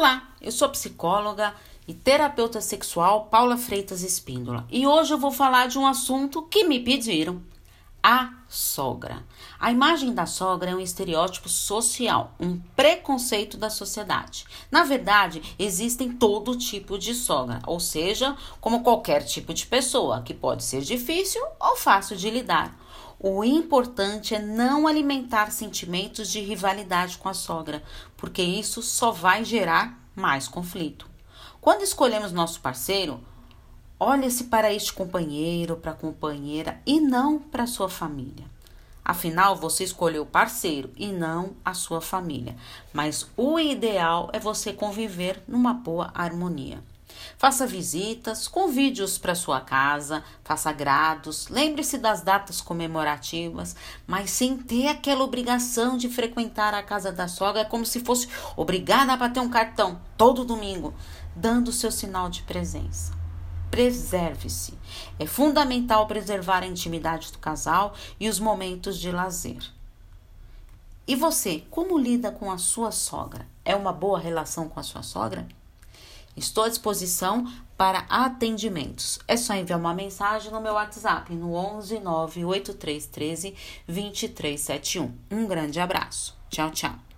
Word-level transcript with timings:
Olá, 0.00 0.30
eu 0.40 0.50
sou 0.50 0.66
psicóloga 0.70 1.52
e 1.86 1.92
terapeuta 1.92 2.58
sexual 2.62 3.26
Paula 3.26 3.58
Freitas 3.58 4.00
Espíndola. 4.00 4.66
E 4.70 4.86
hoje 4.86 5.12
eu 5.12 5.18
vou 5.18 5.30
falar 5.30 5.68
de 5.68 5.78
um 5.78 5.86
assunto 5.86 6.40
que 6.40 6.64
me 6.64 6.80
pediram: 6.80 7.42
a 8.02 8.32
sogra. 8.48 9.24
A 9.58 9.70
imagem 9.70 10.12
da 10.12 10.26
sogra 10.26 10.70
é 10.70 10.74
um 10.74 10.80
estereótipo 10.80 11.48
social, 11.48 12.34
um 12.40 12.58
preconceito 12.74 13.56
da 13.56 13.70
sociedade. 13.70 14.44
Na 14.70 14.84
verdade, 14.84 15.42
existem 15.58 16.12
todo 16.12 16.56
tipo 16.56 16.98
de 16.98 17.14
sogra, 17.14 17.60
ou 17.66 17.78
seja, 17.78 18.36
como 18.60 18.82
qualquer 18.82 19.24
tipo 19.24 19.54
de 19.54 19.66
pessoa, 19.66 20.22
que 20.22 20.34
pode 20.34 20.64
ser 20.64 20.82
difícil 20.82 21.42
ou 21.60 21.76
fácil 21.76 22.16
de 22.16 22.30
lidar. 22.30 22.76
O 23.18 23.44
importante 23.44 24.34
é 24.34 24.38
não 24.38 24.86
alimentar 24.86 25.52
sentimentos 25.52 26.30
de 26.30 26.40
rivalidade 26.40 27.18
com 27.18 27.28
a 27.28 27.34
sogra, 27.34 27.82
porque 28.16 28.42
isso 28.42 28.82
só 28.82 29.10
vai 29.10 29.44
gerar 29.44 30.00
mais 30.16 30.48
conflito. 30.48 31.06
Quando 31.60 31.82
escolhemos 31.82 32.32
nosso 32.32 32.62
parceiro, 32.62 33.20
olhe-se 34.00 34.44
para 34.44 34.72
este 34.72 34.94
companheiro, 34.94 35.76
para 35.76 35.92
a 35.92 35.94
companheira 35.94 36.80
e 36.86 36.98
não 36.98 37.38
para 37.38 37.66
sua 37.66 37.90
família. 37.90 38.46
Afinal, 39.04 39.54
você 39.56 39.84
escolheu 39.84 40.22
o 40.22 40.26
parceiro 40.26 40.90
e 40.96 41.08
não 41.08 41.50
a 41.62 41.74
sua 41.74 42.00
família. 42.00 42.56
Mas 42.92 43.28
o 43.36 43.58
ideal 43.58 44.30
é 44.32 44.38
você 44.38 44.72
conviver 44.72 45.42
numa 45.46 45.74
boa 45.74 46.10
harmonia. 46.14 46.82
Faça 47.36 47.66
visitas, 47.66 48.46
convide-os 48.46 49.18
para 49.18 49.34
sua 49.34 49.60
casa, 49.60 50.22
faça 50.44 50.70
agrados, 50.70 51.48
lembre-se 51.48 51.98
das 51.98 52.22
datas 52.22 52.60
comemorativas, 52.60 53.74
mas 54.06 54.30
sem 54.30 54.56
ter 54.56 54.86
aquela 54.86 55.24
obrigação 55.24 55.96
de 55.96 56.08
frequentar 56.08 56.72
a 56.72 56.82
casa 56.82 57.10
da 57.10 57.28
sogra 57.28 57.64
como 57.64 57.84
se 57.84 58.00
fosse 58.00 58.28
obrigada 58.56 59.12
a 59.12 59.16
bater 59.16 59.40
um 59.40 59.50
cartão 59.50 60.00
todo 60.16 60.44
domingo, 60.44 60.94
dando 61.34 61.72
seu 61.72 61.90
sinal 61.90 62.30
de 62.30 62.42
presença. 62.42 63.19
Preserve-se. 63.70 64.74
É 65.18 65.26
fundamental 65.26 66.06
preservar 66.06 66.62
a 66.62 66.66
intimidade 66.66 67.30
do 67.32 67.38
casal 67.38 67.94
e 68.18 68.28
os 68.28 68.40
momentos 68.40 68.98
de 68.98 69.10
lazer. 69.10 69.62
E 71.06 71.16
você, 71.16 71.64
como 71.70 71.98
lida 71.98 72.30
com 72.30 72.50
a 72.50 72.58
sua 72.58 72.90
sogra? 72.90 73.46
É 73.64 73.74
uma 73.74 73.92
boa 73.92 74.18
relação 74.18 74.68
com 74.68 74.78
a 74.78 74.82
sua 74.82 75.02
sogra? 75.02 75.46
Estou 76.36 76.64
à 76.64 76.68
disposição 76.68 77.52
para 77.76 78.06
atendimentos. 78.08 79.18
É 79.26 79.36
só 79.36 79.54
enviar 79.54 79.78
uma 79.78 79.92
mensagem 79.92 80.52
no 80.52 80.60
meu 80.60 80.74
WhatsApp 80.74 81.34
no 81.34 81.54
11 81.54 81.98
98313 82.00 83.54
2371. 83.86 85.12
Um 85.30 85.46
grande 85.46 85.80
abraço. 85.80 86.36
Tchau, 86.48 86.70
tchau. 86.70 87.09